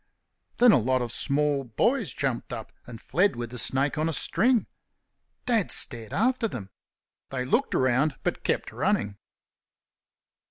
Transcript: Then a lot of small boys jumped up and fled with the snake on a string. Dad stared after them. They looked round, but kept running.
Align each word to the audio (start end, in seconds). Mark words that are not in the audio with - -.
Then 0.57 0.71
a 0.71 0.79
lot 0.79 1.03
of 1.03 1.11
small 1.11 1.63
boys 1.63 2.11
jumped 2.11 2.51
up 2.51 2.71
and 2.87 2.99
fled 2.99 3.35
with 3.35 3.51
the 3.51 3.59
snake 3.59 3.99
on 3.99 4.09
a 4.09 4.13
string. 4.13 4.65
Dad 5.45 5.69
stared 5.71 6.11
after 6.11 6.47
them. 6.47 6.71
They 7.29 7.45
looked 7.45 7.75
round, 7.75 8.15
but 8.23 8.43
kept 8.43 8.71
running. 8.71 9.19